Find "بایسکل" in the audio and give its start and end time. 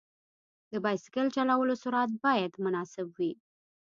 0.83-1.27